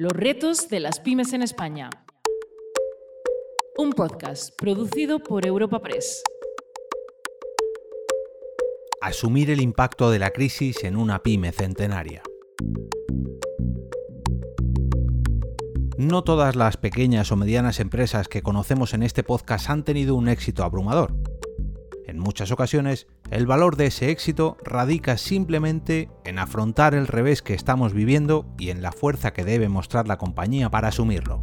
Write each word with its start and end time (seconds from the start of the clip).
Los 0.00 0.14
retos 0.14 0.70
de 0.70 0.80
las 0.80 0.98
pymes 0.98 1.34
en 1.34 1.42
España. 1.42 1.90
Un 3.76 3.90
podcast 3.92 4.58
producido 4.58 5.18
por 5.18 5.44
Europa 5.44 5.82
Press. 5.82 6.22
Asumir 9.02 9.50
el 9.50 9.60
impacto 9.60 10.10
de 10.10 10.18
la 10.18 10.30
crisis 10.30 10.84
en 10.84 10.96
una 10.96 11.22
pyme 11.22 11.52
centenaria. 11.52 12.22
No 15.98 16.24
todas 16.24 16.56
las 16.56 16.78
pequeñas 16.78 17.30
o 17.30 17.36
medianas 17.36 17.78
empresas 17.78 18.26
que 18.26 18.40
conocemos 18.40 18.94
en 18.94 19.02
este 19.02 19.22
podcast 19.22 19.68
han 19.68 19.84
tenido 19.84 20.14
un 20.14 20.28
éxito 20.28 20.64
abrumador. 20.64 21.12
Muchas 22.20 22.52
ocasiones, 22.52 23.06
el 23.30 23.46
valor 23.46 23.76
de 23.76 23.86
ese 23.86 24.10
éxito 24.10 24.58
radica 24.62 25.16
simplemente 25.16 26.10
en 26.26 26.38
afrontar 26.38 26.94
el 26.94 27.06
revés 27.06 27.40
que 27.40 27.54
estamos 27.54 27.94
viviendo 27.94 28.44
y 28.58 28.68
en 28.68 28.82
la 28.82 28.92
fuerza 28.92 29.32
que 29.32 29.42
debe 29.42 29.70
mostrar 29.70 30.06
la 30.06 30.18
compañía 30.18 30.70
para 30.70 30.88
asumirlo. 30.88 31.40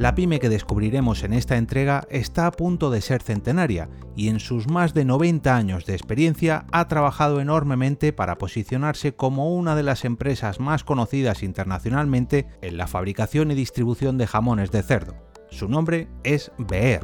La 0.00 0.16
pyme 0.16 0.40
que 0.40 0.48
descubriremos 0.48 1.22
en 1.22 1.32
esta 1.32 1.56
entrega 1.56 2.04
está 2.10 2.48
a 2.48 2.50
punto 2.50 2.90
de 2.90 3.00
ser 3.00 3.22
centenaria 3.22 3.88
y 4.16 4.28
en 4.28 4.40
sus 4.40 4.66
más 4.66 4.92
de 4.92 5.04
90 5.04 5.54
años 5.54 5.86
de 5.86 5.92
experiencia 5.92 6.66
ha 6.72 6.88
trabajado 6.88 7.40
enormemente 7.40 8.12
para 8.12 8.38
posicionarse 8.38 9.14
como 9.14 9.54
una 9.54 9.76
de 9.76 9.84
las 9.84 10.04
empresas 10.04 10.58
más 10.58 10.82
conocidas 10.82 11.44
internacionalmente 11.44 12.48
en 12.60 12.76
la 12.76 12.88
fabricación 12.88 13.52
y 13.52 13.54
distribución 13.54 14.18
de 14.18 14.26
jamones 14.26 14.72
de 14.72 14.82
cerdo. 14.82 15.29
Su 15.50 15.68
nombre 15.68 16.06
es 16.22 16.52
Beer. 16.58 17.00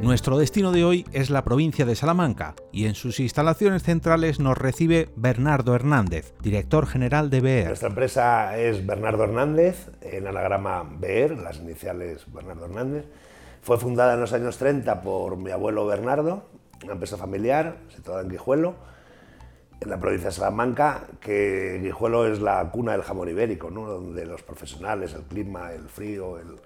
Nuestro 0.00 0.38
destino 0.38 0.72
de 0.72 0.84
hoy 0.84 1.04
es 1.12 1.28
la 1.28 1.44
provincia 1.44 1.84
de 1.84 1.94
Salamanca 1.94 2.54
y 2.72 2.86
en 2.86 2.94
sus 2.94 3.20
instalaciones 3.20 3.82
centrales 3.82 4.40
nos 4.40 4.56
recibe 4.56 5.10
Bernardo 5.14 5.74
Hernández, 5.74 6.32
director 6.40 6.86
general 6.86 7.30
de 7.30 7.40
BEER. 7.40 7.66
Nuestra 7.66 7.88
empresa 7.88 8.58
es 8.58 8.86
Bernardo 8.86 9.24
Hernández, 9.24 9.90
en 10.00 10.26
anagrama 10.26 10.82
BEER, 10.98 11.38
las 11.38 11.58
iniciales 11.58 12.24
Bernardo 12.32 12.64
Hernández. 12.64 13.04
Fue 13.60 13.76
fundada 13.76 14.14
en 14.14 14.20
los 14.20 14.32
años 14.32 14.56
30 14.56 15.02
por 15.02 15.36
mi 15.36 15.50
abuelo 15.50 15.84
Bernardo, 15.84 16.44
una 16.84 16.94
empresa 16.94 17.16
familiar 17.16 17.76
situada 17.94 18.22
en 18.22 18.30
Guijuelo, 18.30 18.76
en 19.80 19.90
la 19.90 20.00
provincia 20.00 20.30
de 20.30 20.34
Salamanca, 20.34 21.06
que 21.20 21.80
Guijuelo 21.82 22.26
es 22.26 22.40
la 22.40 22.70
cuna 22.70 22.92
del 22.92 23.02
jamón 23.02 23.28
ibérico, 23.28 23.70
¿no? 23.70 23.86
donde 23.86 24.24
los 24.24 24.42
profesionales, 24.42 25.12
el 25.12 25.22
clima, 25.22 25.72
el 25.72 25.88
frío, 25.88 26.38
el, 26.38 26.56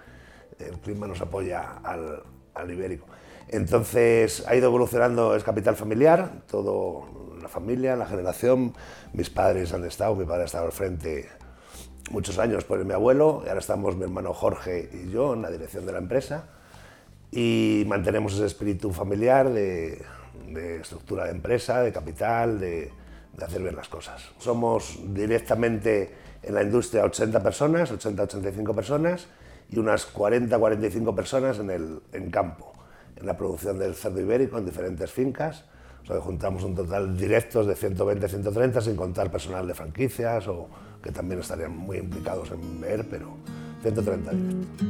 el 0.68 0.78
clima 0.78 1.06
nos 1.06 1.20
apoya 1.20 1.78
al, 1.82 2.22
al 2.54 2.70
ibérico. 2.70 3.06
Entonces 3.48 4.44
ha 4.46 4.56
ido 4.56 4.66
evolucionando, 4.66 5.34
es 5.34 5.44
capital 5.44 5.76
familiar, 5.76 6.42
todo 6.50 7.36
la 7.40 7.48
familia, 7.48 7.96
la 7.96 8.06
generación. 8.06 8.72
Mis 9.12 9.30
padres 9.30 9.72
han 9.72 9.84
estado, 9.84 10.14
mi 10.14 10.24
padre 10.24 10.42
ha 10.42 10.46
estado 10.46 10.66
al 10.66 10.72
frente 10.72 11.28
muchos 12.10 12.38
años 12.38 12.64
por 12.64 12.84
mi 12.84 12.92
abuelo, 12.92 13.42
y 13.44 13.48
ahora 13.48 13.60
estamos 13.60 13.96
mi 13.96 14.04
hermano 14.04 14.32
Jorge 14.34 14.90
y 14.92 15.10
yo 15.10 15.34
en 15.34 15.42
la 15.42 15.50
dirección 15.50 15.86
de 15.86 15.92
la 15.92 15.98
empresa 15.98 16.46
y 17.30 17.84
mantenemos 17.86 18.34
ese 18.34 18.46
espíritu 18.46 18.92
familiar 18.92 19.50
de, 19.50 20.04
estructura 20.80 21.24
de 21.24 21.30
empresa, 21.30 21.80
de 21.80 21.92
capital, 21.92 22.60
de, 22.60 22.90
de, 23.36 23.44
hacer 23.44 23.62
bien 23.62 23.74
las 23.74 23.88
cosas. 23.88 24.22
Somos 24.38 24.98
directamente 25.14 26.14
en 26.42 26.54
la 26.54 26.62
industria 26.62 27.04
80 27.04 27.42
personas, 27.42 27.90
80-85 27.90 28.74
personas 28.74 29.28
y 29.72 29.78
unas 29.78 30.12
40-45 30.14 31.14
personas 31.14 31.58
en 31.58 31.70
el 31.70 32.00
en 32.12 32.30
campo 32.30 32.72
en 33.16 33.26
la 33.26 33.36
producción 33.36 33.78
del 33.78 33.94
cerdo 33.94 34.20
ibérico 34.20 34.58
en 34.58 34.66
diferentes 34.66 35.10
fincas. 35.10 35.64
O 36.02 36.06
sea, 36.06 36.20
juntamos 36.20 36.64
un 36.64 36.74
total 36.74 37.16
directos 37.16 37.66
de 37.66 37.74
120-130 37.74 38.80
sin 38.80 38.96
contar 38.96 39.30
personal 39.30 39.66
de 39.66 39.74
franquicias 39.74 40.48
o 40.48 40.68
que 41.02 41.12
también 41.12 41.40
estarían 41.40 41.76
muy 41.76 41.98
implicados 41.98 42.50
en 42.50 42.80
ver, 42.80 43.06
pero 43.08 43.36
130 43.82 44.30
directos. 44.30 44.86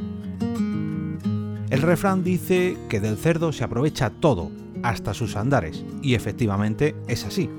El 1.69 1.81
refrán 1.81 2.23
dice 2.23 2.77
que 2.89 2.99
del 2.99 3.17
cerdo 3.17 3.51
se 3.51 3.63
aprovecha 3.63 4.11
todo, 4.11 4.51
hasta 4.83 5.13
sus 5.13 5.35
andares, 5.35 5.83
y 6.01 6.13
efectivamente 6.13 6.95
es 7.07 7.25
así. 7.25 7.49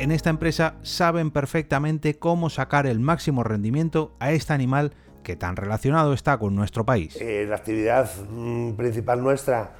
En 0.00 0.12
esta 0.12 0.30
empresa 0.30 0.76
saben 0.80 1.30
perfectamente 1.30 2.18
cómo 2.18 2.48
sacar 2.48 2.86
el 2.86 3.00
máximo 3.00 3.44
rendimiento 3.44 4.16
a 4.18 4.32
este 4.32 4.54
animal 4.54 4.92
que 5.22 5.36
tan 5.36 5.56
relacionado 5.56 6.14
está 6.14 6.38
con 6.38 6.56
nuestro 6.56 6.86
país. 6.86 7.18
Eh, 7.20 7.44
la 7.46 7.56
actividad 7.56 8.10
mm, 8.30 8.76
principal 8.76 9.22
nuestra 9.22 9.72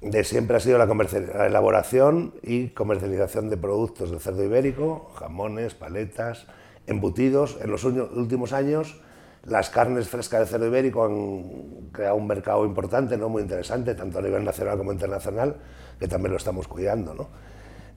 de 0.00 0.24
siempre 0.24 0.56
ha 0.56 0.60
sido 0.60 0.78
la, 0.78 0.86
la, 0.86 1.46
elaboración 1.46 2.34
y 2.42 2.70
comercialización 2.70 3.50
de 3.50 3.56
productos 3.56 4.10
del 4.10 4.18
cerdo 4.18 4.42
ibérico, 4.42 5.12
jamones, 5.14 5.74
paletas, 5.74 6.48
embutidos. 6.88 7.56
En 7.62 7.70
los 7.70 7.84
últimos 7.84 8.52
años 8.52 9.00
las 9.44 9.70
carnes 9.70 10.08
frescas 10.08 10.40
del 10.40 10.48
cerdo 10.48 10.66
ibérico 10.66 11.04
han 11.04 11.92
creado 11.92 12.16
un 12.16 12.26
mercado 12.26 12.66
importante, 12.66 13.16
¿no? 13.16 13.28
muy 13.28 13.42
interesante, 13.42 13.94
tanto 13.94 14.18
a 14.18 14.22
nivel 14.22 14.42
nacional 14.42 14.76
como 14.76 14.90
internacional, 14.90 15.54
que 16.00 16.08
también 16.08 16.32
lo 16.32 16.38
estamos 16.38 16.66
cuidando. 16.66 17.14
¿no? 17.14 17.28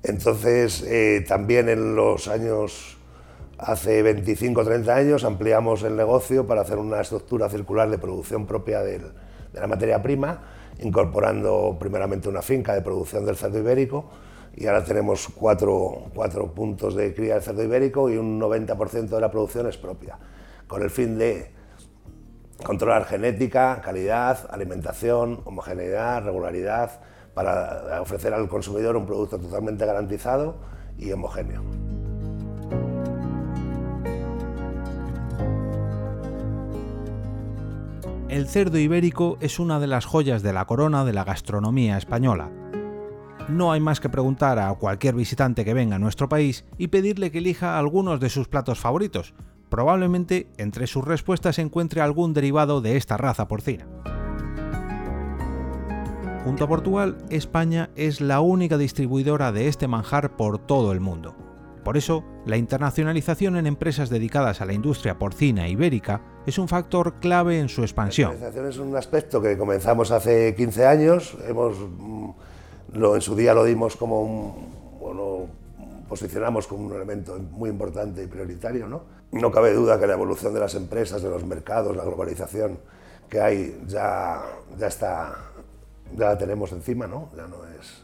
Entonces, 0.07 0.83
eh, 0.83 1.25
también 1.27 1.69
en 1.69 1.95
los 1.95 2.27
años 2.27 2.95
Hace 3.57 4.03
25 4.03 4.61
o 4.61 4.66
30 4.66 4.93
años 4.93 5.23
ampliamos 5.23 5.83
el 5.83 5.95
negocio 5.95 6.45
para 6.45 6.61
hacer 6.61 6.77
una 6.77 6.99
estructura 6.99 7.49
circular 7.49 7.89
de 7.89 7.97
producción 7.97 8.45
propia 8.45 8.81
de 8.81 8.99
la 9.53 9.67
materia 9.67 10.03
prima, 10.03 10.41
incorporando 10.79 11.77
primeramente 11.79 12.27
una 12.27 12.41
finca 12.41 12.73
de 12.73 12.81
producción 12.81 13.25
del 13.25 13.38
cerdo 13.38 13.59
ibérico 13.59 14.09
y 14.55 14.67
ahora 14.67 14.83
tenemos 14.83 15.29
cuatro, 15.29 16.07
cuatro 16.13 16.53
puntos 16.53 16.95
de 16.95 17.13
cría 17.13 17.35
del 17.35 17.43
cerdo 17.43 17.63
ibérico 17.63 18.09
y 18.09 18.17
un 18.17 18.41
90% 18.41 19.07
de 19.07 19.22
la 19.22 19.31
producción 19.31 19.67
es 19.67 19.77
propia, 19.77 20.19
con 20.67 20.83
el 20.83 20.89
fin 20.89 21.17
de 21.17 21.51
controlar 22.61 23.05
genética, 23.05 23.79
calidad, 23.81 24.49
alimentación, 24.51 25.41
homogeneidad, 25.45 26.25
regularidad, 26.25 26.99
para 27.35 28.01
ofrecer 28.01 28.34
al 28.34 28.50
consumidor 28.50 28.96
un 28.96 29.06
producto 29.06 29.38
totalmente 29.38 29.85
garantizado 29.85 30.56
y 30.97 31.12
homogéneo. 31.12 31.62
el 38.35 38.50
cerdo 38.50 38.78
ibérico 38.78 39.38
es 39.40 39.59
una 39.59 39.79
de 39.79 39.88
las 39.88 40.06
joyas 40.06 40.44
de 40.44 40.51
la 40.51 40.66
corona 40.66 41.06
de 41.06 41.13
la 41.13 41.23
gastronomía 41.23 41.97
española. 41.97 42.50
No 43.47 43.72
hay 43.72 43.79
más 43.79 44.02
que 44.02 44.09
preguntar 44.09 44.59
a 44.59 44.73
cualquier 44.73 45.16
visitante 45.16 45.63
que 45.63 45.73
venga 45.73 45.96
a 45.96 46.00
nuestro 46.00 46.28
país 46.28 46.66
y 46.78 46.90
pedirle 46.90 47.31
que 47.31 47.38
elija 47.38 47.79
algunos 47.79 48.19
de 48.19 48.29
sus 48.29 48.50
platos 48.50 48.78
favoritos. 48.78 49.34
Probablemente 49.69 50.50
entre 50.57 50.85
sus 50.85 51.06
respuestas 51.06 51.56
se 51.56 51.62
encuentre 51.62 52.02
algún 52.02 52.34
derivado 52.34 52.81
de 52.81 52.97
esta 52.97 53.16
raza 53.16 53.47
porcina. 53.47 53.88
Junto 56.45 56.66
a 56.66 56.67
Portugal, 56.67 57.17
España 57.31 57.89
es 57.95 58.22
la 58.22 58.39
única 58.39 58.78
distribuidora 58.78 59.51
de 59.51 59.67
este 59.67 59.88
manjar 59.88 60.38
por 60.38 60.59
todo 60.59 60.91
el 60.91 61.00
mundo. 61.00 61.35
Por 61.83 61.97
eso, 61.97 62.23
la 62.45 62.56
internacionalización 62.56 63.57
en 63.57 63.66
empresas 63.66 64.11
dedicadas 64.11 64.61
a 64.61 64.66
la 64.66 64.73
industria 64.73 65.17
porcina 65.17 65.67
ibérica 65.67 66.22
es 66.45 66.59
un 66.59 66.67
factor 66.67 67.16
clave 67.19 67.59
en 67.59 67.67
su 67.67 67.81
expansión. 67.81 68.29
La 68.29 68.35
internacionalización 68.35 68.85
es 68.85 68.91
un 68.91 68.95
aspecto 68.95 69.41
que 69.41 69.57
comenzamos 69.57 70.11
hace 70.11 70.53
15 70.53 70.85
años, 70.85 71.35
hemos, 71.47 71.78
mm, 71.79 72.29
lo, 72.94 73.16
en 73.16 73.22
su 73.22 73.35
día 73.35 73.55
lo 73.55 73.63
dimos 73.63 73.95
como 73.95 74.22
un, 74.22 74.53
bueno, 75.00 75.47
posicionamos 76.07 76.67
como 76.67 76.85
un 76.85 76.94
elemento 76.94 77.39
muy 77.53 77.72
importante 77.72 78.22
y 78.22 78.28
prioritario. 78.28 78.88
¿no? 78.88 79.01
no 79.31 79.51
cabe 79.51 79.73
duda 79.73 80.00
que 80.00 80.05
la 80.05 80.13
evolución 80.13 80.53
de 80.53 80.59
las 80.59 80.75
empresas, 80.75 81.23
de 81.23 81.29
los 81.31 81.44
mercados, 81.44 81.97
la 81.97 82.03
globalización 82.03 82.78
que 83.28 83.41
hay 83.41 83.81
ya, 83.88 84.44
ya 84.78 84.88
está, 84.88 85.35
ya 86.17 86.25
la 86.25 86.38
tenemos 86.38 86.71
encima, 86.71 87.07
¿no? 87.07 87.29
Ya 87.35 87.47
no 87.47 87.57
es... 87.79 88.03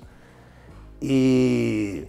Y 1.02 2.06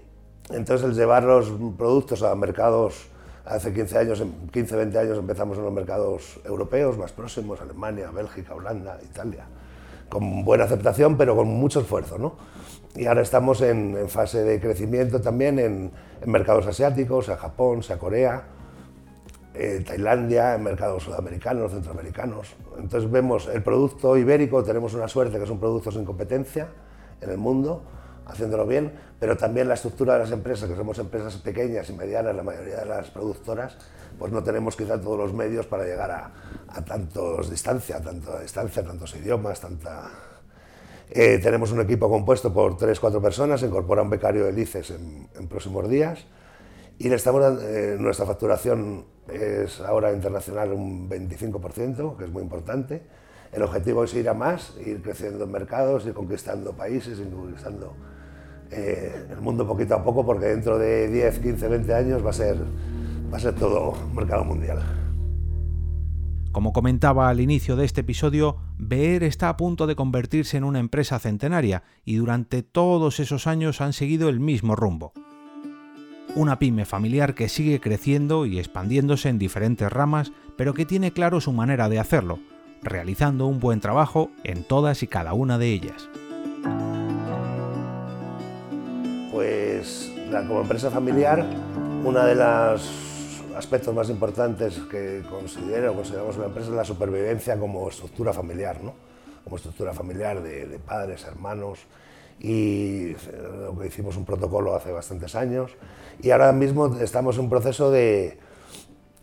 entonces 0.50 0.86
el 0.86 0.94
llevar 0.94 1.24
los 1.24 1.50
productos 1.78 2.22
a 2.22 2.34
mercados, 2.34 3.06
hace 3.44 3.72
15 3.72 3.98
años, 3.98 4.22
15, 4.52 4.76
20 4.76 4.98
años 4.98 5.18
empezamos 5.18 5.56
en 5.58 5.64
los 5.64 5.72
mercados 5.72 6.40
europeos 6.44 6.98
más 6.98 7.12
próximos, 7.12 7.60
Alemania, 7.60 8.10
Bélgica, 8.10 8.54
Holanda, 8.54 8.98
Italia, 9.02 9.46
con 10.08 10.44
buena 10.44 10.64
aceptación 10.64 11.16
pero 11.16 11.34
con 11.34 11.48
mucho 11.48 11.80
esfuerzo. 11.80 12.18
¿no? 12.18 12.36
Y 12.94 13.06
ahora 13.06 13.22
estamos 13.22 13.62
en, 13.62 14.08
fase 14.08 14.42
de 14.42 14.60
crecimiento 14.60 15.20
también 15.20 15.58
en, 15.58 15.92
mercados 16.26 16.66
asiáticos, 16.66 17.30
a 17.30 17.36
Japón, 17.36 17.80
a 17.88 17.96
Corea, 17.96 18.44
eh, 19.54 19.82
Tailandia, 19.86 20.54
en 20.54 20.62
mercados 20.62 21.04
sudamericanos, 21.04 21.72
centroamericanos. 21.72 22.54
Entonces 22.78 23.10
vemos 23.10 23.48
el 23.48 23.62
producto 23.62 24.16
ibérico, 24.16 24.62
tenemos 24.62 24.94
una 24.94 25.08
suerte 25.08 25.38
que 25.38 25.44
es 25.44 25.50
un 25.50 25.60
producto 25.60 25.90
sin 25.90 26.04
competencia 26.04 26.68
en 27.20 27.30
el 27.30 27.38
mundo, 27.38 27.82
haciéndolo 28.26 28.66
bien, 28.66 28.92
pero 29.18 29.36
también 29.36 29.68
la 29.68 29.74
estructura 29.74 30.14
de 30.14 30.20
las 30.20 30.32
empresas, 30.32 30.68
que 30.68 30.76
somos 30.76 30.98
empresas 30.98 31.36
pequeñas 31.36 31.88
y 31.90 31.92
medianas, 31.92 32.34
la 32.34 32.42
mayoría 32.42 32.78
de 32.78 32.86
las 32.86 33.10
productoras, 33.10 33.76
pues 34.18 34.32
no 34.32 34.42
tenemos 34.42 34.76
quizá 34.76 35.00
todos 35.00 35.18
los 35.18 35.32
medios 35.32 35.66
para 35.66 35.84
llegar 35.84 36.10
a, 36.10 36.30
a 36.68 36.84
tantos 36.84 37.50
distancia, 37.50 38.00
tanta 38.00 38.40
distancia, 38.40 38.82
tantos 38.82 39.14
idiomas, 39.16 39.60
tanta... 39.60 40.10
Eh, 41.10 41.38
tenemos 41.42 41.72
un 41.72 41.80
equipo 41.82 42.08
compuesto 42.08 42.52
por 42.54 42.76
3-4 42.78 43.20
personas, 43.20 43.60
se 43.60 43.66
incorpora 43.66 44.00
un 44.00 44.08
becario 44.08 44.46
de 44.46 44.52
LICES 44.52 44.92
en, 44.92 45.48
próximos 45.48 45.88
días 45.88 46.24
y 47.02 47.08
le 47.08 47.16
estamos 47.16 47.42
eh, 47.62 47.96
nuestra 47.98 48.24
facturación 48.24 49.04
es 49.26 49.80
ahora 49.80 50.12
internacional 50.12 50.72
un 50.72 51.10
25%, 51.10 52.16
que 52.16 52.24
es 52.24 52.30
muy 52.30 52.44
importante. 52.44 53.02
El 53.52 53.64
objetivo 53.64 54.04
es 54.04 54.14
ir 54.14 54.28
a 54.28 54.34
más, 54.34 54.74
ir 54.86 55.02
creciendo 55.02 55.42
en 55.42 55.50
mercados, 55.50 56.06
ir 56.06 56.14
conquistando 56.14 56.74
países, 56.74 57.18
ir 57.18 57.28
conquistando 57.28 57.94
eh, 58.70 59.26
el 59.32 59.40
mundo 59.40 59.66
poquito 59.66 59.96
a 59.96 60.04
poco, 60.04 60.24
porque 60.24 60.46
dentro 60.46 60.78
de 60.78 61.08
10, 61.08 61.40
15, 61.40 61.68
20 61.68 61.92
años 61.92 62.24
va 62.24 62.30
a 62.30 62.34
ser, 62.34 62.56
va 63.32 63.36
a 63.36 63.40
ser 63.40 63.56
todo 63.56 63.94
mercado 64.14 64.44
mundial. 64.44 64.80
Como 66.52 66.72
comentaba 66.72 67.28
al 67.28 67.40
inicio 67.40 67.74
de 67.74 67.84
este 67.84 68.02
episodio, 68.02 68.58
Beer 68.78 69.24
está 69.24 69.48
a 69.48 69.56
punto 69.56 69.88
de 69.88 69.96
convertirse 69.96 70.56
en 70.56 70.62
una 70.62 70.78
empresa 70.78 71.18
centenaria 71.18 71.82
y 72.04 72.14
durante 72.14 72.62
todos 72.62 73.18
esos 73.18 73.48
años 73.48 73.80
han 73.80 73.92
seguido 73.92 74.28
el 74.28 74.38
mismo 74.38 74.76
rumbo. 74.76 75.12
Una 76.34 76.58
pyme 76.58 76.86
familiar 76.86 77.34
que 77.34 77.48
sigue 77.48 77.78
creciendo 77.80 78.46
y 78.46 78.58
expandiéndose 78.58 79.28
en 79.28 79.38
diferentes 79.38 79.92
ramas, 79.92 80.32
pero 80.56 80.72
que 80.72 80.86
tiene 80.86 81.12
claro 81.12 81.40
su 81.40 81.52
manera 81.52 81.90
de 81.90 81.98
hacerlo, 81.98 82.38
realizando 82.82 83.46
un 83.46 83.60
buen 83.60 83.80
trabajo 83.80 84.30
en 84.42 84.64
todas 84.64 85.02
y 85.02 85.08
cada 85.08 85.34
una 85.34 85.58
de 85.58 85.68
ellas. 85.68 86.08
Pues 89.30 90.12
como 90.48 90.62
empresa 90.62 90.90
familiar, 90.90 91.44
una 92.02 92.24
de 92.24 92.34
las 92.34 92.88
aspectos 93.54 93.94
más 93.94 94.08
importantes 94.08 94.78
que 94.90 95.22
considero, 95.28 95.92
consideramos 95.92 96.36
una 96.36 96.46
empresa 96.46 96.70
es 96.70 96.74
la 96.74 96.84
supervivencia 96.84 97.58
como 97.58 97.86
estructura 97.90 98.32
familiar, 98.32 98.82
¿no? 98.82 98.94
como 99.44 99.56
estructura 99.56 99.92
familiar 99.92 100.42
de, 100.42 100.78
padres, 100.78 101.24
hermanos, 101.24 101.80
y 102.40 103.14
hicimos 103.86 104.16
un 104.16 104.24
protocolo 104.24 104.74
hace 104.74 104.92
bastantes 104.92 105.34
años, 105.34 105.76
y 106.20 106.30
ahora 106.30 106.52
mismo 106.52 106.96
estamos 106.98 107.36
en 107.36 107.44
un 107.44 107.50
proceso 107.50 107.90
de, 107.90 108.38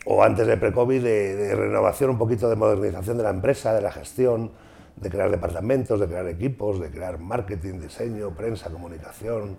o 0.05 0.23
antes 0.23 0.47
de 0.47 0.57
pre-COVID, 0.57 1.03
de, 1.03 1.35
de, 1.35 1.55
renovación, 1.55 2.11
un 2.11 2.17
poquito 2.17 2.49
de 2.49 2.55
modernización 2.55 3.17
de 3.17 3.23
la 3.23 3.29
empresa, 3.29 3.73
de 3.73 3.81
la 3.81 3.91
gestión, 3.91 4.51
de 4.95 5.09
crear 5.09 5.31
departamentos, 5.31 5.99
de 5.99 6.07
crear 6.07 6.27
equipos, 6.27 6.79
de 6.79 6.89
crear 6.91 7.19
marketing, 7.19 7.79
diseño, 7.79 8.31
prensa, 8.31 8.69
comunicación, 8.69 9.57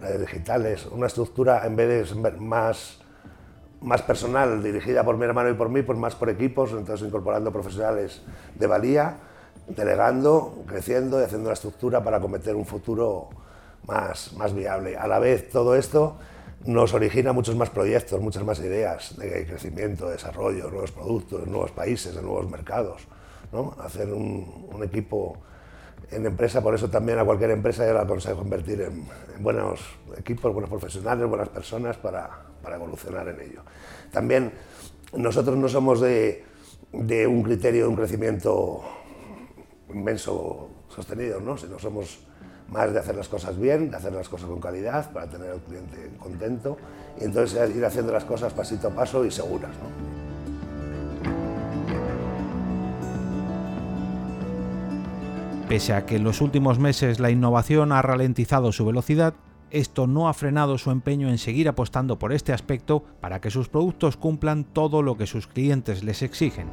redes 0.00 0.20
digitales, 0.20 0.86
una 0.86 1.06
estructura 1.06 1.66
en 1.66 1.76
vez 1.76 2.10
de 2.10 2.30
más 2.38 3.02
más 3.82 4.02
personal, 4.02 4.62
dirigida 4.62 5.04
por 5.04 5.16
mi 5.16 5.24
hermano 5.24 5.50
y 5.50 5.54
por 5.54 5.68
mí, 5.68 5.82
pues 5.82 5.98
más 5.98 6.14
por 6.14 6.30
equipos, 6.30 6.70
entonces 6.72 7.06
incorporando 7.06 7.52
profesionales 7.52 8.22
de 8.54 8.66
valía, 8.66 9.16
delegando, 9.68 10.64
creciendo 10.66 11.20
y 11.20 11.24
haciendo 11.24 11.48
una 11.48 11.54
estructura 11.54 12.02
para 12.02 12.20
cometer 12.20 12.54
un 12.56 12.66
futuro 12.66 13.28
más, 13.86 14.32
más 14.34 14.54
viable. 14.54 14.96
A 14.96 15.06
la 15.06 15.18
vez, 15.18 15.48
todo 15.48 15.74
esto 15.74 16.16
nos 16.64 16.94
origina 16.94 17.32
muchos 17.32 17.56
más 17.56 17.70
proyectos, 17.70 18.20
muchas 18.20 18.44
más 18.44 18.60
ideas 18.60 19.16
de 19.18 19.46
crecimiento, 19.46 20.08
desarrollo, 20.08 20.70
nuevos 20.70 20.92
productos, 20.92 21.46
nuevos 21.46 21.72
países, 21.72 22.14
nuevos 22.14 22.48
mercados. 22.50 23.02
¿no? 23.52 23.74
Hacer 23.80 24.12
un, 24.12 24.70
equipo 24.82 25.36
en 26.10 26.26
empresa, 26.26 26.60
por 26.60 26.74
eso 26.74 26.90
también 26.90 27.18
a 27.18 27.24
cualquier 27.24 27.50
empresa 27.50 27.86
yo 27.86 27.92
le 27.92 28.00
aconsejo 28.00 28.42
invertir 28.42 28.80
en, 28.80 29.06
buenos 29.40 29.80
equipos, 30.16 30.52
buenos 30.52 30.70
profesionales, 30.70 31.28
buenas 31.28 31.48
personas 31.48 31.96
para, 31.96 32.28
para, 32.62 32.76
evolucionar 32.76 33.28
en 33.28 33.40
ello. 33.40 33.62
También 34.10 34.52
nosotros 35.16 35.56
no 35.56 35.68
somos 35.68 36.00
de, 36.00 36.44
de 36.92 37.26
un 37.26 37.42
criterio 37.42 37.84
de 37.84 37.88
un 37.88 37.96
crecimiento 37.96 38.82
inmenso 39.88 40.70
sostenido, 40.88 41.40
¿no? 41.40 41.56
sino 41.56 41.78
somos 41.78 42.20
más 42.68 42.92
de 42.92 42.98
hacer 42.98 43.14
las 43.14 43.28
cosas 43.28 43.58
bien, 43.58 43.90
de 43.90 43.96
hacer 43.96 44.12
las 44.12 44.28
cosas 44.28 44.48
con 44.48 44.60
calidad 44.60 45.10
para 45.12 45.26
tener 45.26 45.50
al 45.50 45.60
cliente 45.60 46.10
contento 46.18 46.78
y 47.20 47.24
entonces 47.24 47.74
ir 47.74 47.84
haciendo 47.84 48.12
las 48.12 48.24
cosas 48.24 48.52
pasito 48.52 48.88
a 48.88 48.90
paso 48.90 49.24
y 49.24 49.30
seguras. 49.30 49.70
¿no? 49.70 50.22
Pese 55.68 55.94
a 55.94 56.04
que 56.04 56.16
en 56.16 56.24
los 56.24 56.40
últimos 56.40 56.78
meses 56.78 57.18
la 57.20 57.30
innovación 57.30 57.92
ha 57.92 58.02
ralentizado 58.02 58.72
su 58.72 58.84
velocidad, 58.84 59.34
esto 59.70 60.06
no 60.06 60.28
ha 60.28 60.34
frenado 60.34 60.76
su 60.76 60.90
empeño 60.90 61.30
en 61.30 61.38
seguir 61.38 61.66
apostando 61.66 62.18
por 62.18 62.34
este 62.34 62.52
aspecto 62.52 63.04
para 63.22 63.40
que 63.40 63.50
sus 63.50 63.70
productos 63.70 64.18
cumplan 64.18 64.64
todo 64.64 65.00
lo 65.00 65.16
que 65.16 65.26
sus 65.26 65.46
clientes 65.46 66.04
les 66.04 66.20
exigen. 66.20 66.66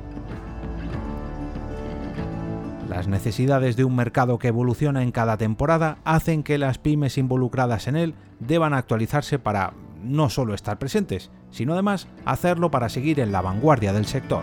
Las 2.89 3.07
necesidades 3.07 3.75
de 3.75 3.83
un 3.83 3.95
mercado 3.95 4.39
que 4.39 4.47
evoluciona 4.47 5.03
en 5.03 5.11
cada 5.11 5.37
temporada 5.37 5.99
hacen 6.05 6.41
que 6.41 6.57
las 6.57 6.79
pymes 6.79 7.19
involucradas 7.19 7.87
en 7.87 7.95
él 7.95 8.15
deban 8.39 8.73
actualizarse 8.73 9.37
para 9.37 9.73
no 10.01 10.31
solo 10.31 10.55
estar 10.55 10.79
presentes, 10.79 11.29
sino 11.51 11.73
además 11.73 12.07
hacerlo 12.25 12.71
para 12.71 12.89
seguir 12.89 13.19
en 13.19 13.31
la 13.31 13.41
vanguardia 13.41 13.93
del 13.93 14.07
sector. 14.07 14.41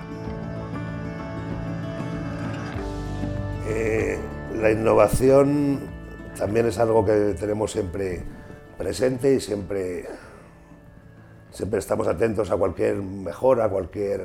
Eh, 3.66 4.16
la 4.54 4.70
innovación 4.70 5.81
también 6.38 6.66
es 6.66 6.78
algo 6.78 7.04
que 7.04 7.34
tenemos 7.37 7.72
siempre 7.72 8.22
presente 8.78 9.34
y 9.34 9.40
siempre, 9.40 10.04
siempre 11.50 11.81
estamos 11.81 12.06
atentos 12.06 12.52
a 12.52 12.56
cualquier 12.56 13.02
mejora, 13.02 13.64
a 13.64 13.69
cualquier 13.69 14.25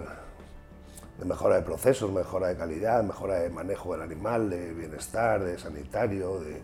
mejora 1.25 1.55
de 1.55 1.61
procesos, 1.61 2.11
mejora 2.11 2.47
de 2.47 2.55
calidad, 2.55 3.03
mejora 3.03 3.35
de 3.35 3.49
manejo 3.49 3.93
del 3.93 4.01
animal, 4.01 4.49
de 4.49 4.73
bienestar, 4.73 5.43
de 5.43 5.57
sanitario, 5.57 6.39
de, 6.39 6.61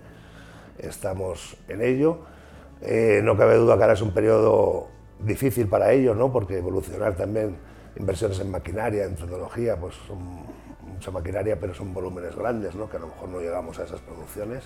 estamos 0.80 1.58
en 1.68 1.82
ello. 1.82 2.20
Eh, 2.82 3.22
no 3.24 3.38
cabe 3.38 3.56
duda 3.56 3.76
que 3.76 3.84
ahora 3.84 3.94
es 3.94 4.02
un 4.02 4.12
periodo 4.12 4.88
difícil 5.20 5.68
para 5.68 5.92
ellos, 5.92 6.16
¿no? 6.16 6.32
porque 6.32 6.58
evolucionar 6.58 7.16
también 7.16 7.58
inversiones 7.96 8.40
en 8.40 8.52
maquinaria, 8.52 9.06
en 9.06 9.16
tecnología, 9.16 9.76
pues 9.78 9.96
son 10.08 10.20
mucha 10.86 11.12
maquinaria, 11.12 11.60
pero 11.60 11.74
son 11.74 11.94
volúmenes 11.94 12.36
grandes, 12.36 12.76
¿no? 12.76 12.90
que 12.90 12.98
a 12.98 13.00
lo 13.00 13.08
mejor 13.08 13.30
no 13.30 13.40
llegamos 13.40 13.80
a 13.80 13.84
esas 13.84 14.00
producciones. 14.02 14.64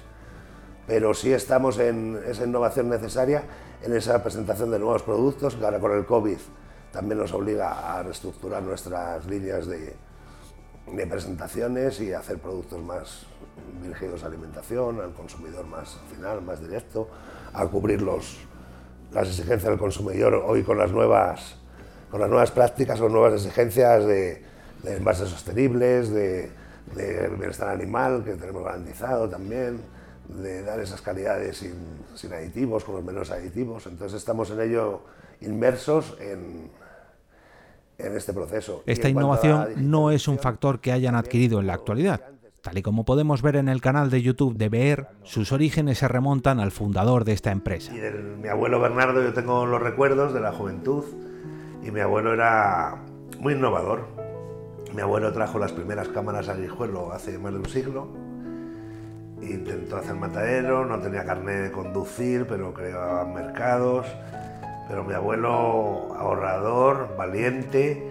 Pero 0.87 1.13
sí 1.13 1.31
estamos 1.31 1.79
en 1.79 2.19
esa 2.27 2.43
innovación 2.43 2.89
necesaria, 2.89 3.43
en 3.83 3.95
esa 3.95 4.21
presentación 4.23 4.71
de 4.71 4.79
nuevos 4.79 5.03
productos, 5.03 5.57
ahora 5.61 5.79
con 5.79 5.91
el 5.91 6.05
COVID 6.05 6.37
también 6.91 7.19
nos 7.19 7.33
obliga 7.33 7.97
a 7.97 8.03
reestructurar 8.03 8.63
nuestras 8.63 9.25
líneas 9.25 9.67
de, 9.67 9.95
de 10.91 11.07
presentaciones 11.07 11.99
y 12.01 12.13
hacer 12.13 12.37
productos 12.39 12.81
más 12.81 13.25
dirigidos 13.81 14.23
a 14.23 14.27
alimentación, 14.27 14.99
al 15.01 15.13
consumidor 15.13 15.65
más 15.65 15.97
final, 16.13 16.41
más 16.41 16.59
directo, 16.59 17.07
a 17.53 17.65
cubrir 17.67 18.01
los, 18.01 18.39
las 19.11 19.27
exigencias 19.27 19.69
del 19.69 19.79
consumidor 19.79 20.33
hoy 20.45 20.63
con 20.63 20.77
las 20.77 20.91
nuevas, 20.91 21.57
con 22.09 22.19
las 22.19 22.29
nuevas 22.29 22.51
prácticas 22.51 22.99
o 22.99 23.09
nuevas 23.09 23.33
exigencias 23.33 24.05
de, 24.05 24.43
de 24.83 24.97
envases 24.97 25.29
sostenibles, 25.29 26.09
de, 26.09 26.51
bienestar 27.37 27.69
animal, 27.69 28.23
que 28.25 28.33
tenemos 28.33 28.63
garantizado 28.63 29.29
también, 29.29 29.79
de 30.27 30.63
dar 30.63 30.79
esas 30.79 31.01
calidades 31.01 31.57
sin, 31.57 32.33
aditivos, 32.33 32.83
con 32.83 32.95
los 32.95 33.03
menos 33.03 33.31
aditivos. 33.31 33.85
Entonces 33.87 34.17
estamos 34.17 34.49
en 34.51 34.61
ello 34.61 35.01
inmersos 35.39 36.17
en, 36.19 36.69
en 38.03 38.17
este 38.17 38.33
proceso. 38.33 38.83
Esta 38.85 39.09
innovación 39.09 39.69
no 39.77 40.11
es 40.11 40.27
un 40.27 40.39
factor 40.39 40.79
que 40.79 40.91
hayan 40.91 41.15
adquirido 41.15 41.59
en 41.59 41.67
la 41.67 41.73
actualidad. 41.73 42.21
Tal 42.61 42.77
y 42.77 42.83
como 42.83 43.05
podemos 43.05 43.41
ver 43.41 43.55
en 43.55 43.69
el 43.69 43.81
canal 43.81 44.11
de 44.11 44.21
YouTube 44.21 44.55
de 44.55 44.69
BER, 44.69 45.07
sus 45.23 45.51
orígenes 45.51 45.97
se 45.97 46.07
remontan 46.07 46.59
al 46.59 46.71
fundador 46.71 47.25
de 47.25 47.33
esta 47.33 47.51
empresa. 47.51 47.93
Y 47.95 47.99
de 47.99 48.11
mi 48.11 48.49
abuelo 48.49 48.79
Bernardo 48.79 49.23
yo 49.23 49.33
tengo 49.33 49.65
los 49.65 49.81
recuerdos 49.81 50.31
de 50.33 50.41
la 50.41 50.51
juventud 50.51 51.03
y 51.83 51.89
mi 51.89 52.01
abuelo 52.01 52.33
era 52.33 52.97
muy 53.39 53.53
innovador, 53.53 54.05
mi 54.93 55.01
abuelo 55.01 55.31
trajo 55.31 55.57
las 55.57 55.71
primeras 55.71 56.09
cámaras 56.09 56.49
a 56.49 56.55
Guijuelo 56.55 57.13
hace 57.13 57.39
más 57.39 57.53
de 57.53 57.59
un 57.59 57.65
siglo. 57.65 58.07
Intentó 59.41 59.97
hacer 59.97 60.15
matadero, 60.15 60.85
no 60.85 60.99
tenía 60.99 61.25
carnet 61.25 61.63
de 61.63 61.71
conducir, 61.71 62.45
pero 62.47 62.73
creaba 62.73 63.25
mercados. 63.25 64.05
Pero 64.87 65.03
mi 65.03 65.13
abuelo, 65.13 66.13
ahorrador, 66.17 67.15
valiente. 67.17 68.09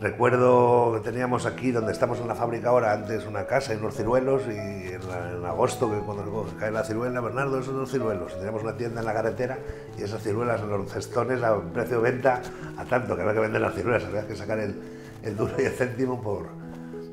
Recuerdo 0.00 0.94
que 0.94 1.00
teníamos 1.00 1.46
aquí, 1.46 1.70
donde 1.70 1.92
estamos 1.92 2.18
en 2.18 2.28
la 2.28 2.34
fábrica 2.34 2.70
ahora, 2.70 2.92
antes 2.92 3.26
una 3.26 3.46
casa 3.46 3.74
y 3.74 3.76
unos 3.76 3.94
ciruelos, 3.94 4.42
y 4.48 4.92
en, 4.92 5.44
agosto, 5.46 5.90
que 5.90 5.98
cuando 5.98 6.46
cae 6.58 6.70
la 6.70 6.82
ciruela, 6.84 7.20
Bernardo, 7.20 7.58
esos 7.58 7.74
son 7.74 7.86
ciruelos. 7.86 8.34
teníamos 8.34 8.62
una 8.62 8.76
tienda 8.76 9.00
en 9.00 9.06
la 9.06 9.14
carretera 9.14 9.58
y 9.98 10.02
esas 10.02 10.22
ciruelas 10.22 10.60
en 10.60 10.70
los 10.70 10.90
cestones 10.90 11.42
a 11.42 11.60
precio 11.72 12.00
de 12.00 12.10
venta 12.10 12.42
a 12.76 12.84
tanto 12.84 13.14
que 13.14 13.22
había 13.22 13.34
que 13.34 13.40
vender 13.40 13.60
las 13.60 13.74
ciruelas, 13.74 14.04
había 14.04 14.26
que 14.26 14.34
sacar 14.34 14.58
el, 14.58 14.74
el 15.22 15.36
duro 15.36 15.54
y 15.58 15.62
el 15.62 15.72
céntimo 15.72 16.20
por, 16.20 16.48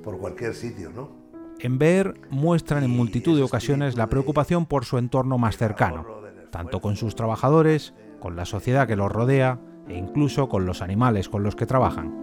por 0.04 0.18
cualquier 0.18 0.54
sitio, 0.54 0.92
¿no? 0.94 1.22
En 1.60 1.78
BER 1.78 2.16
muestran 2.32 2.84
en 2.84 2.90
multitud 2.90 3.38
de 3.38 3.44
ocasiones 3.44 3.96
la 3.96 4.08
preocupación 4.08 4.66
por 4.66 4.84
su 4.84 4.98
entorno 4.98 5.38
más 5.38 5.58
cercano, 5.58 6.08
tanto 6.50 6.82
con 6.82 6.96
sus 6.96 7.16
trabajadores, 7.16 7.94
con 8.22 8.38
la 8.38 8.46
sociedad 8.46 8.88
que 8.88 8.96
los 8.96 9.12
rodea 9.12 9.60
e 9.90 9.98
incluso 9.98 10.48
con 10.48 10.66
los 10.66 10.82
animales 10.82 11.28
con 11.28 11.44
los 11.44 11.58
que 11.58 11.66
trabajan. 11.66 12.22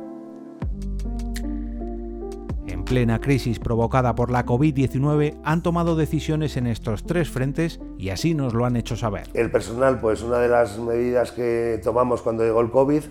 En 2.66 2.84
plena 2.84 3.20
crisis 3.20 3.58
provocada 3.58 4.14
por 4.14 4.30
la 4.30 4.46
COVID-19 4.46 5.40
han 5.44 5.62
tomado 5.62 5.96
decisiones 5.96 6.56
en 6.56 6.66
estos 6.66 7.04
tres 7.04 7.28
frentes 7.28 7.80
y 7.98 8.08
así 8.08 8.32
nos 8.32 8.54
lo 8.54 8.64
han 8.64 8.76
hecho 8.76 8.96
saber. 8.96 9.28
El 9.34 9.50
personal, 9.50 10.00
pues 10.00 10.22
una 10.22 10.38
de 10.38 10.48
las 10.48 10.78
medidas 10.78 11.32
que 11.32 11.78
tomamos 11.84 12.22
cuando 12.22 12.44
llegó 12.44 12.62
el 12.62 12.70
COVID 12.70 13.02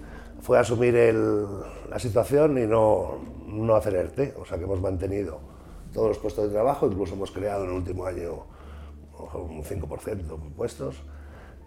fue 0.41 0.57
asumir 0.57 0.95
la 1.89 1.99
situación 1.99 2.57
y 2.57 2.65
no, 2.65 3.19
no 3.47 3.75
hacer 3.75 3.95
ERTE, 3.95 4.33
o 4.39 4.45
sea 4.45 4.57
que 4.57 4.63
hemos 4.63 4.81
mantenido 4.81 5.39
todos 5.93 6.09
los 6.09 6.17
puestos 6.19 6.45
de 6.45 6.51
trabajo, 6.51 6.87
incluso 6.87 7.15
hemos 7.15 7.31
creado 7.31 7.63
en 7.63 7.71
el 7.71 7.75
último 7.77 8.05
año 8.05 8.45
un 9.33 9.63
5% 9.63 10.15
de 10.15 10.49
puestos. 10.55 10.95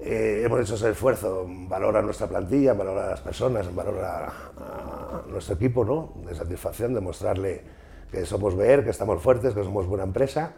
Eh, 0.02 0.42
hemos 0.44 0.60
hecho 0.60 0.76
ese 0.76 0.90
esfuerzo, 0.90 1.46
valora 1.68 2.00
nuestra 2.00 2.26
plantilla, 2.26 2.72
valora 2.72 3.04
a 3.06 3.10
las 3.10 3.20
personas, 3.20 3.74
valora 3.74 4.32
a, 4.58 5.22
nuestro 5.28 5.56
equipo 5.56 5.84
¿no? 5.84 6.14
de 6.26 6.34
satisfacción, 6.34 6.94
de 6.94 7.00
mostrarle 7.00 7.62
que 8.10 8.24
somos 8.24 8.56
ver, 8.56 8.82
que 8.82 8.90
estamos 8.90 9.22
fuertes, 9.22 9.52
que 9.54 9.62
somos 9.62 9.86
buena 9.86 10.04
empresa 10.04 10.52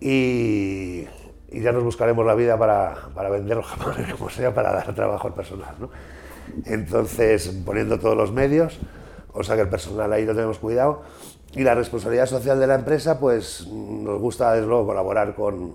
y, 0.00 1.06
ya 1.52 1.70
nos 1.70 1.84
buscaremos 1.84 2.26
la 2.26 2.34
vida 2.34 2.58
para, 2.58 3.10
para 3.14 3.28
vender 3.28 3.56
los 3.56 3.66
jamones, 3.66 4.12
como 4.18 4.28
sea, 4.28 4.52
para 4.52 4.72
dar 4.72 4.94
trabajo 4.94 5.28
al 5.28 5.34
personal. 5.34 5.74
¿no? 5.78 5.90
Entonces, 6.64 7.48
poniendo 7.64 7.98
todos 7.98 8.16
los 8.16 8.32
medios, 8.32 8.80
o 9.32 9.44
sea 9.44 9.56
que 9.56 9.62
el 9.62 9.68
personal 9.68 10.12
ahí 10.12 10.24
lo 10.24 10.34
tenemos 10.34 10.58
cuidado. 10.58 11.02
Y 11.54 11.62
la 11.62 11.74
responsabilidad 11.74 12.26
social 12.26 12.58
de 12.58 12.66
la 12.66 12.74
empresa, 12.74 13.20
pues 13.20 13.68
nos 13.68 14.18
gusta 14.20 14.52
desde 14.54 14.66
luego 14.66 14.86
colaborar 14.86 15.34
con, 15.36 15.74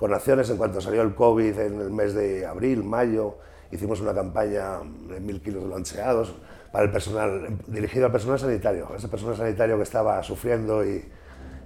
con 0.00 0.14
acciones. 0.14 0.48
En 0.48 0.56
cuanto 0.56 0.80
salió 0.80 1.02
el 1.02 1.14
COVID 1.14 1.58
en 1.58 1.80
el 1.80 1.90
mes 1.90 2.14
de 2.14 2.46
abril, 2.46 2.82
mayo, 2.82 3.36
hicimos 3.70 4.00
una 4.00 4.14
campaña 4.14 4.78
de 5.08 5.20
mil 5.20 5.42
kilos 5.42 5.62
de 5.62 5.68
loncheados 5.68 6.34
para 6.72 6.86
el 6.86 6.90
personal, 6.90 7.58
dirigido 7.66 8.06
al 8.06 8.12
personal 8.12 8.38
sanitario, 8.38 8.88
ese 8.96 9.08
personal 9.08 9.36
sanitario 9.36 9.76
que 9.76 9.82
estaba 9.82 10.22
sufriendo 10.22 10.84
y, 10.84 11.04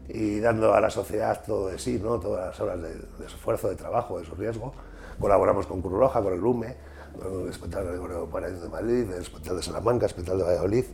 y 0.09 0.41
dando 0.41 0.75
a 0.75 0.81
la 0.81 0.91
sociedad 0.91 1.43
todo 1.47 1.69
de 1.69 1.79
sí, 1.79 2.01
¿no? 2.03 2.19
todas 2.19 2.49
las 2.49 2.61
horas 2.61 2.83
de, 2.83 3.29
su 3.29 3.37
esfuerzo, 3.37 3.69
de 3.69 3.77
trabajo, 3.77 4.19
de 4.19 4.27
su 4.27 4.35
riesgo. 4.35 4.75
Colaboramos 5.21 5.67
con 5.67 5.81
Cruz 5.81 5.93
Roja, 5.93 6.21
con 6.21 6.33
el 6.33 6.41
LUME, 6.41 6.75
el 7.23 7.49
Hospital 7.49 7.87
de 7.87 8.69
Madrid, 8.69 9.13
el 9.13 9.21
Hospital 9.21 9.57
de 9.57 9.63
Salamanca, 9.63 10.07
el 10.07 10.11
Hospital 10.11 10.39
de 10.39 10.45
Valladolid. 10.45 10.85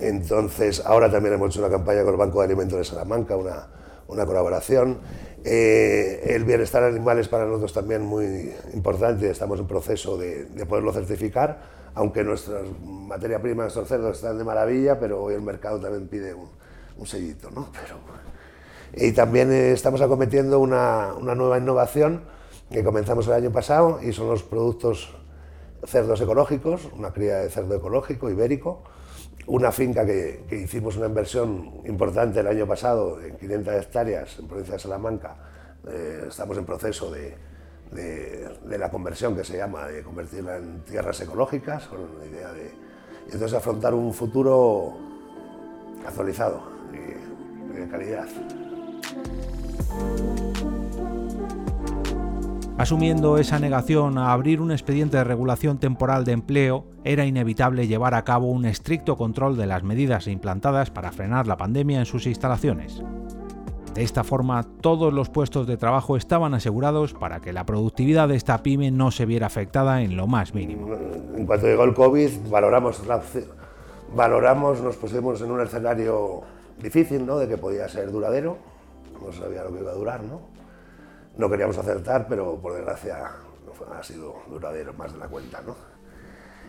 Entonces, 0.00 0.82
ahora 0.84 1.10
también 1.10 1.34
hemos 1.34 1.50
hecho 1.50 1.60
una 1.60 1.70
campaña 1.70 2.02
con 2.02 2.14
el 2.14 2.18
Banco 2.18 2.40
de 2.40 2.46
Alimentos 2.46 2.78
de 2.78 2.84
Salamanca, 2.84 3.36
una, 3.36 3.68
una 4.10 4.26
colaboración. 4.26 4.98
Eh, 5.44 6.34
el 6.34 6.44
bienestar 6.44 6.82
animal 6.82 7.18
es 7.18 7.28
para 7.28 7.46
nosotros 7.46 7.72
también 7.72 8.02
muy 8.02 8.52
importante, 8.74 9.30
estamos 9.30 9.58
en 9.58 9.66
proceso 9.66 10.18
de, 10.18 10.44
de 10.44 10.66
poderlo 10.66 10.92
certificar, 10.92 11.62
aunque 11.94 12.22
nuestra 12.22 12.60
materia 12.82 13.40
prima, 13.40 13.62
nuestros 13.62 13.88
cerdos 13.88 14.16
están 14.16 14.36
de 14.36 14.44
maravilla, 14.44 14.98
pero 15.00 15.22
hoy 15.22 15.34
el 15.34 15.42
mercado 15.42 15.80
también 15.80 16.08
pide 16.08 16.34
un, 16.34 16.48
un 16.98 17.06
sellito. 17.06 17.50
¿no? 17.50 17.68
Pero, 17.72 17.98
y 18.92 19.12
también 19.12 19.52
eh, 19.52 19.72
estamos 19.72 20.00
acometiendo 20.00 20.58
una, 20.58 21.14
una 21.14 21.34
nueva 21.34 21.58
innovación 21.58 22.22
que 22.70 22.84
comenzamos 22.84 23.26
el 23.28 23.32
año 23.34 23.50
pasado 23.50 24.00
y 24.02 24.12
son 24.12 24.28
los 24.28 24.42
productos 24.42 25.14
cerdos 25.84 26.20
ecológicos, 26.20 26.88
una 26.96 27.12
cría 27.12 27.38
de 27.38 27.50
cerdo 27.50 27.76
ecológico 27.76 28.28
ibérico, 28.28 28.82
una 29.50 29.72
finca 29.72 30.06
que, 30.06 30.44
hicimos 30.52 30.96
una 30.96 31.06
inversión 31.06 31.82
importante 31.84 32.38
el 32.38 32.46
año 32.46 32.66
pasado 32.68 33.20
en 33.20 33.36
500 33.36 33.74
hectáreas 33.74 34.38
en 34.38 34.46
provincia 34.46 34.74
de 34.74 34.80
Salamanca. 34.80 35.36
Eh, 35.88 36.26
estamos 36.28 36.56
en 36.56 36.64
proceso 36.64 37.10
de, 37.10 37.34
de, 37.90 38.78
la 38.78 38.90
conversión 38.90 39.34
que 39.34 39.42
se 39.42 39.56
llama, 39.56 39.88
de 39.88 40.04
convertirla 40.04 40.56
en 40.56 40.84
tierras 40.84 41.20
ecológicas, 41.20 41.88
con 41.88 42.20
la 42.20 42.26
idea 42.26 42.52
de 42.52 42.70
entonces 43.26 43.54
afrontar 43.54 43.92
un 43.92 44.14
futuro 44.14 44.96
actualizado 46.06 46.62
y 46.92 47.76
de 47.80 47.88
calidad. 47.88 48.28
Asumiendo 52.80 53.36
esa 53.36 53.58
negación 53.58 54.16
a 54.16 54.32
abrir 54.32 54.62
un 54.62 54.72
expediente 54.72 55.18
de 55.18 55.24
regulación 55.24 55.76
temporal 55.76 56.24
de 56.24 56.32
empleo, 56.32 56.86
era 57.04 57.26
inevitable 57.26 57.86
llevar 57.86 58.14
a 58.14 58.24
cabo 58.24 58.46
un 58.46 58.64
estricto 58.64 59.18
control 59.18 59.58
de 59.58 59.66
las 59.66 59.82
medidas 59.82 60.26
implantadas 60.26 60.90
para 60.90 61.12
frenar 61.12 61.46
la 61.46 61.58
pandemia 61.58 61.98
en 61.98 62.06
sus 62.06 62.26
instalaciones. 62.26 63.02
De 63.92 64.02
esta 64.02 64.24
forma, 64.24 64.62
todos 64.80 65.12
los 65.12 65.28
puestos 65.28 65.66
de 65.66 65.76
trabajo 65.76 66.16
estaban 66.16 66.54
asegurados 66.54 67.12
para 67.12 67.40
que 67.40 67.52
la 67.52 67.66
productividad 67.66 68.28
de 68.28 68.36
esta 68.36 68.62
pyme 68.62 68.90
no 68.90 69.10
se 69.10 69.26
viera 69.26 69.48
afectada 69.48 70.00
en 70.00 70.16
lo 70.16 70.26
más 70.26 70.54
mínimo. 70.54 70.88
En 71.36 71.44
cuanto 71.44 71.66
llegó 71.66 71.84
el 71.84 71.92
COVID, 71.92 72.48
valoramos, 72.48 73.02
valoramos 74.16 74.80
nos 74.80 74.96
pusimos 74.96 75.42
en 75.42 75.50
un 75.50 75.60
escenario 75.60 76.40
difícil, 76.82 77.26
¿no? 77.26 77.36
de 77.36 77.46
que 77.46 77.58
podía 77.58 77.86
ser 77.90 78.10
duradero, 78.10 78.56
no 79.22 79.30
sabía 79.32 79.64
lo 79.64 79.74
que 79.74 79.80
iba 79.80 79.90
a 79.90 79.94
durar, 79.94 80.22
¿no? 80.22 80.59
No 81.36 81.48
queríamos 81.50 81.78
acertar, 81.78 82.26
pero 82.28 82.56
por 82.60 82.74
desgracia 82.74 83.30
ha 83.98 84.02
sido 84.02 84.42
duradero 84.48 84.92
más 84.94 85.12
de 85.12 85.18
la 85.18 85.26
cuenta. 85.26 85.60
¿no? 85.62 85.74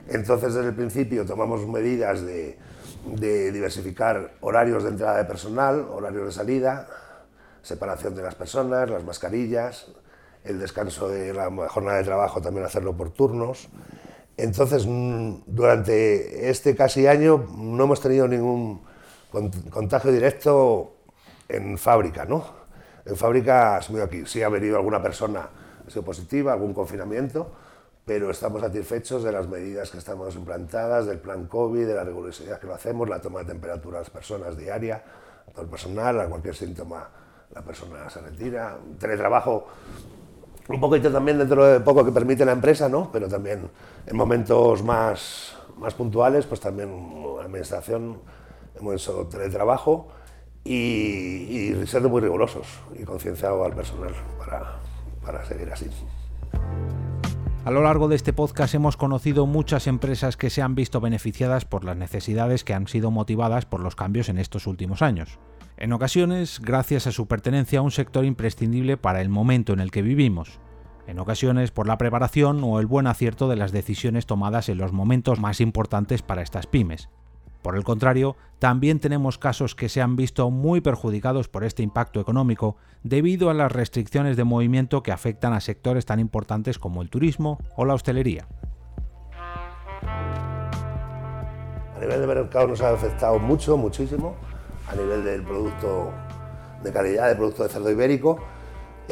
Entonces, 0.07 0.53
desde 0.53 0.69
el 0.69 0.75
principio 0.75 1.25
tomamos 1.25 1.67
medidas 1.67 2.21
de, 2.21 2.57
diversificar 3.51 4.33
horarios 4.41 4.83
de 4.83 4.89
entrada 4.89 5.17
de 5.17 5.25
personal, 5.25 5.87
horarios 5.91 6.25
de 6.25 6.31
salida, 6.31 6.87
separación 7.61 8.15
de 8.15 8.23
las 8.23 8.35
personas, 8.35 8.89
las 8.89 9.03
mascarillas, 9.03 9.87
el 10.43 10.59
descanso 10.59 11.09
de 11.09 11.33
la 11.33 11.49
jornada 11.69 11.97
de 11.97 12.03
trabajo 12.03 12.41
también 12.41 12.65
hacerlo 12.65 12.95
por 12.95 13.11
turnos. 13.11 13.69
Entonces, 14.37 14.85
mm, 14.87 15.43
durante 15.45 16.49
este 16.49 16.75
casi 16.75 17.05
año 17.05 17.47
no 17.55 17.83
hemos 17.83 18.01
tenido 18.01 18.27
ningún 18.27 18.81
contagio 19.69 20.11
directo 20.11 20.95
en 21.47 21.77
fábrica, 21.77 22.25
¿no? 22.25 22.60
En 23.05 23.15
fábrica, 23.15 23.77
aquí, 23.77 24.25
sí 24.25 24.43
ha 24.43 24.49
venido 24.49 24.77
alguna 24.77 25.01
persona, 25.01 25.49
ha 25.85 25.89
sido 25.89 26.03
positiva, 26.03 26.53
algún 26.53 26.73
confinamiento, 26.73 27.51
pero 28.05 28.31
estamos 28.31 28.61
satisfechos 28.61 29.23
de 29.23 29.31
las 29.31 29.47
medidas 29.47 29.89
que 29.89 29.97
estamos 29.97 30.35
implantadas, 30.35 31.05
del 31.05 31.19
plan 31.19 31.45
COVID, 31.47 31.87
de 31.87 31.95
la 31.95 32.03
rigurosidad 32.03 32.59
que 32.59 32.67
lo 32.67 32.73
hacemos, 32.73 33.09
la 33.09 33.21
toma 33.21 33.39
de 33.39 33.45
temperatura 33.45 33.97
a 33.97 34.01
las 34.01 34.09
personas 34.09 34.57
diaria, 34.57 35.03
a 35.47 35.51
todo 35.51 35.63
el 35.63 35.69
personal, 35.69 36.19
a 36.19 36.27
cualquier 36.27 36.55
síntoma 36.55 37.09
la 37.53 37.61
persona 37.61 38.09
se 38.09 38.21
retira. 38.21 38.77
Teletrabajo, 38.99 39.67
un 40.69 40.79
poquito 40.79 41.11
también 41.11 41.37
dentro 41.37 41.65
de 41.65 41.79
poco 41.79 42.05
que 42.05 42.11
permite 42.11 42.45
la 42.45 42.53
empresa, 42.53 42.87
¿no? 42.87 43.09
pero 43.11 43.27
también 43.27 43.69
en 44.05 44.15
momentos 44.15 44.83
más, 44.83 45.55
más 45.77 45.93
puntuales, 45.93 46.45
pues 46.45 46.59
también 46.59 47.35
la 47.37 47.45
administración 47.45 48.19
hemos 48.79 48.95
hecho 48.95 49.27
teletrabajo 49.27 50.07
y, 50.63 51.73
ser 51.85 52.03
muy 52.03 52.21
rigurosos 52.21 52.67
y 52.97 53.03
concienciado 53.03 53.63
al 53.65 53.73
personal 53.73 54.13
para, 54.37 54.79
para 55.25 55.45
seguir 55.45 55.69
así. 55.71 55.87
A 57.63 57.69
lo 57.69 57.83
largo 57.83 58.07
de 58.07 58.15
este 58.15 58.33
podcast 58.33 58.73
hemos 58.73 58.97
conocido 58.97 59.45
muchas 59.45 59.85
empresas 59.85 60.35
que 60.35 60.49
se 60.49 60.61
han 60.61 60.73
visto 60.73 60.99
beneficiadas 60.99 61.65
por 61.65 61.83
las 61.83 61.95
necesidades 61.95 62.63
que 62.63 62.73
han 62.73 62.87
sido 62.87 63.11
motivadas 63.11 63.65
por 63.65 63.81
los 63.81 63.95
cambios 63.95 64.29
en 64.29 64.39
estos 64.39 64.65
últimos 64.65 65.01
años. 65.01 65.37
En 65.77 65.93
ocasiones, 65.93 66.59
gracias 66.59 67.07
a 67.07 67.11
su 67.11 67.27
pertenencia 67.27 67.79
a 67.79 67.81
un 67.83 67.91
sector 67.91 68.25
imprescindible 68.25 68.97
para 68.97 69.21
el 69.21 69.29
momento 69.29 69.73
en 69.73 69.79
el 69.79 69.91
que 69.91 70.01
vivimos. 70.01 70.59
En 71.07 71.19
ocasiones, 71.19 71.71
por 71.71 71.87
la 71.87 71.97
preparación 71.97 72.63
o 72.63 72.79
el 72.79 72.85
buen 72.85 73.07
acierto 73.07 73.47
de 73.47 73.55
las 73.55 73.71
decisiones 73.71 74.25
tomadas 74.25 74.69
en 74.69 74.77
los 74.77 74.91
momentos 74.91 75.39
más 75.39 75.59
importantes 75.61 76.21
para 76.21 76.41
estas 76.41 76.67
pymes. 76.67 77.09
Por 77.61 77.75
el 77.75 77.83
contrario, 77.83 78.35
también 78.59 78.99
tenemos 78.99 79.37
casos 79.37 79.75
que 79.75 79.89
se 79.89 80.01
han 80.01 80.15
visto 80.15 80.49
muy 80.49 80.81
perjudicados 80.81 81.47
por 81.47 81.63
este 81.63 81.83
impacto 81.83 82.19
económico 82.19 82.75
debido 83.03 83.49
a 83.49 83.53
las 83.53 83.71
restricciones 83.71 84.37
de 84.37 84.43
movimiento 84.43 85.03
que 85.03 85.11
afectan 85.11 85.53
a 85.53 85.61
sectores 85.61 86.05
tan 86.05 86.19
importantes 86.19 86.79
como 86.79 87.01
el 87.01 87.09
turismo 87.09 87.59
o 87.75 87.85
la 87.85 87.93
hostelería. 87.93 88.47
A 91.95 91.99
nivel 91.99 92.21
de 92.21 92.27
mercado 92.27 92.67
nos 92.67 92.81
ha 92.81 92.93
afectado 92.93 93.37
mucho, 93.37 93.77
muchísimo, 93.77 94.35
a 94.91 94.95
nivel 94.95 95.23
del 95.23 95.43
producto 95.43 96.11
de 96.83 96.91
calidad, 96.91 97.27
del 97.27 97.37
producto 97.37 97.63
de 97.63 97.69
cerdo 97.69 97.91
ibérico, 97.91 98.39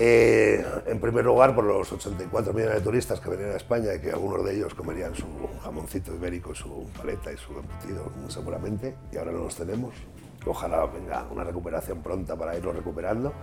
eh, 0.02 0.66
en 0.86 1.02
primer 1.02 1.26
lugar, 1.26 1.54
por 1.54 1.66
los 1.66 1.92
84 1.92 2.54
millones 2.54 2.76
de 2.76 2.82
turistas 2.82 3.20
que 3.20 3.30
venían 3.30 3.52
a 3.52 3.58
España 3.58 3.94
y 3.94 4.00
que 4.00 4.12
algunos 4.12 4.46
de 4.46 4.56
ellos 4.56 4.74
comerían 4.74 5.14
su 5.14 5.26
jamoncito 5.62 6.16
ibérico, 6.16 6.56
su 6.56 6.90
paleta 6.98 7.34
y 7.34 7.36
su 7.36 7.52
embutido, 7.52 8.10
seguramente, 8.30 8.96
y 9.12 9.18
ahora 9.18 9.34
no 9.34 9.40
los 9.40 9.56
tenemos. 9.56 9.94
Ojalá 10.46 10.86
venga 10.86 11.26
una 11.30 11.44
recuperación 11.44 12.02
pronta 12.02 12.38
para 12.38 12.58
irlos 12.58 12.78
recuperando. 12.78 13.34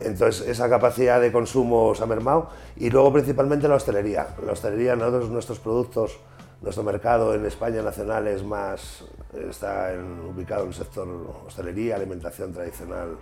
Entonces, 0.00 0.46
esa 0.46 0.68
capacidad 0.68 1.18
de 1.18 1.32
consumo 1.32 1.94
se 1.94 2.02
ha 2.02 2.06
mermado. 2.06 2.50
Y 2.76 2.90
luego, 2.90 3.10
principalmente, 3.14 3.68
la 3.68 3.76
hostelería. 3.76 4.36
La 4.44 4.52
hostelería, 4.52 4.96
nosotros, 4.96 5.30
nuestros 5.30 5.60
productos, 5.60 6.20
nuestro 6.60 6.84
mercado 6.84 7.34
en 7.34 7.46
España 7.46 7.80
nacional 7.80 8.26
es 8.26 8.44
más, 8.44 9.02
está 9.32 9.94
ubicado 10.28 10.64
en 10.64 10.68
el 10.68 10.74
sector 10.74 11.08
hostelería, 11.46 11.96
alimentación 11.96 12.52
tradicional 12.52 13.16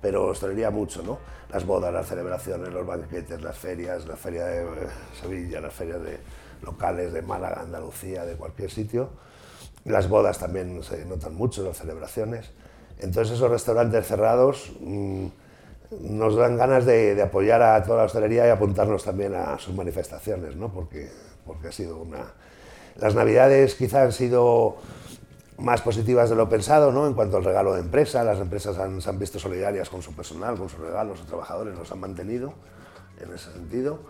pero 0.00 0.26
hostelería 0.26 0.70
mucho, 0.70 1.02
¿no? 1.02 1.18
Las 1.50 1.64
bodas, 1.64 1.92
las 1.92 2.06
celebraciones, 2.06 2.72
los 2.72 2.86
banquetes, 2.86 3.40
las 3.42 3.56
ferias, 3.56 4.06
la 4.06 4.16
feria 4.16 4.44
de 4.46 4.66
Sevilla, 5.20 5.60
las 5.60 5.72
ferias 5.72 6.02
de 6.02 6.18
locales 6.62 7.12
de 7.12 7.22
Málaga, 7.22 7.62
Andalucía, 7.62 8.24
de 8.24 8.34
cualquier 8.34 8.70
sitio. 8.70 9.10
Las 9.84 10.08
bodas 10.08 10.38
también 10.38 10.82
se 10.82 11.04
notan 11.04 11.34
mucho, 11.34 11.62
las 11.62 11.78
celebraciones. 11.78 12.50
Entonces 12.98 13.34
esos 13.34 13.50
restaurantes 13.50 14.06
cerrados 14.06 14.72
mm, 14.80 15.26
nos 16.00 16.36
dan 16.36 16.56
ganas 16.56 16.84
de, 16.84 17.20
apoyar 17.22 17.62
a 17.62 17.82
toda 17.82 17.98
la 17.98 18.04
hostelería 18.04 18.46
y 18.46 18.50
apuntarnos 18.50 19.04
también 19.04 19.34
a 19.34 19.58
sus 19.58 19.74
manifestaciones, 19.74 20.56
¿no? 20.56 20.72
porque, 20.72 21.10
porque 21.46 21.68
ha 21.68 21.72
sido 21.72 21.98
una... 21.98 22.32
Las 22.96 23.14
navidades 23.14 23.74
quizá 23.74 24.02
han 24.02 24.12
sido 24.12 24.76
más 25.58 25.80
positivas 25.82 26.28
de 26.28 26.36
lo 26.36 26.48
pensado, 26.48 26.92
¿no? 26.92 27.06
En 27.06 27.14
cuanto 27.14 27.36
al 27.38 27.44
regalo 27.44 27.74
de 27.74 27.80
empresa, 27.80 28.22
las 28.24 28.38
empresas 28.38 28.78
han, 28.78 29.00
se 29.00 29.08
han 29.08 29.18
visto 29.18 29.38
solidarias 29.38 29.88
con 29.88 30.02
su 30.02 30.14
personal, 30.14 30.56
con 30.56 30.68
sus 30.68 30.80
regalos, 30.80 31.18
sus 31.18 31.26
trabajadores 31.26 31.76
los 31.76 31.90
han 31.90 32.00
mantenido 32.00 32.52
en 33.20 33.32
ese 33.32 33.52
sentido. 33.52 34.00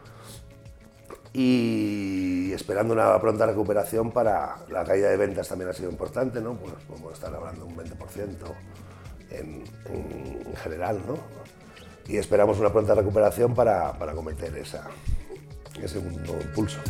Y 1.32 2.50
esperando 2.52 2.94
una 2.94 3.20
pronta 3.20 3.46
recuperación 3.46 4.10
para 4.10 4.56
la 4.70 4.84
caída 4.84 5.10
de 5.10 5.16
ventas 5.16 5.48
también 5.48 5.70
ha 5.70 5.74
sido 5.74 5.90
importante, 5.90 6.40
¿no? 6.40 6.54
Pues 6.54 6.72
podemos 6.88 7.12
estar 7.12 7.34
hablando 7.34 7.66
de 7.66 7.72
un 7.72 7.76
20% 7.76 8.36
en, 9.30 9.64
en, 9.86 10.56
general, 10.56 11.00
¿no? 11.06 11.18
Y 12.08 12.16
esperamos 12.16 12.58
una 12.58 12.72
pronta 12.72 12.94
recuperación 12.94 13.54
para, 13.54 13.92
para 13.98 14.14
cometer 14.14 14.56
esa, 14.56 14.86
ese 15.74 16.00
segundo 16.00 16.38
impulso. 16.40 16.80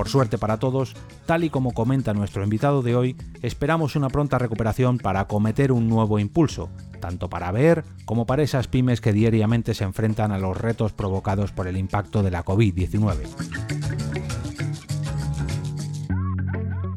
Por 0.00 0.08
suerte 0.08 0.38
para 0.38 0.56
todos, 0.56 0.96
tal 1.26 1.44
y 1.44 1.50
como 1.50 1.72
comenta 1.72 2.14
nuestro 2.14 2.42
invitado 2.42 2.80
de 2.80 2.96
hoy, 2.96 3.16
esperamos 3.42 3.96
una 3.96 4.08
pronta 4.08 4.38
recuperación 4.38 4.96
para 4.96 5.20
acometer 5.20 5.72
un 5.72 5.90
nuevo 5.90 6.18
impulso, 6.18 6.70
tanto 7.00 7.28
para 7.28 7.52
ver 7.52 7.84
como 8.06 8.24
para 8.24 8.42
esas 8.42 8.66
pymes 8.66 9.02
que 9.02 9.12
diariamente 9.12 9.74
se 9.74 9.84
enfrentan 9.84 10.32
a 10.32 10.38
los 10.38 10.56
retos 10.56 10.94
provocados 10.94 11.52
por 11.52 11.68
el 11.68 11.76
impacto 11.76 12.22
de 12.22 12.30
la 12.30 12.46
COVID-19. 12.46 13.26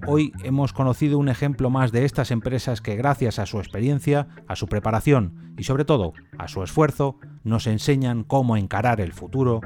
Hoy 0.07 0.31
hemos 0.45 0.72
conocido 0.72 1.17
un 1.17 1.27
ejemplo 1.27 1.69
más 1.69 1.91
de 1.91 2.05
estas 2.05 2.31
empresas 2.31 2.79
que 2.79 2.95
gracias 2.95 3.38
a 3.38 3.45
su 3.45 3.57
experiencia, 3.57 4.29
a 4.48 4.55
su 4.55 4.67
preparación 4.67 5.53
y 5.57 5.65
sobre 5.65 5.83
todo 5.83 6.13
a 6.38 6.48
su 6.48 6.63
esfuerzo, 6.63 7.17
nos 7.43 7.67
enseñan 7.67 8.24
cómo 8.24 8.55
encarar 8.55 9.01
el 9.01 9.12
futuro 9.12 9.60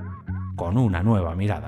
con 0.56 0.80
una 0.80 1.04
nueva 1.04 1.36
mirada. 1.36 1.68